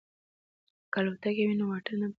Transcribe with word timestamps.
که 0.91 0.97
الوتکه 1.01 1.43
وي 1.47 1.55
نو 1.59 1.65
واټن 1.69 1.95
نه 2.01 2.01
پاتیږي. 2.01 2.09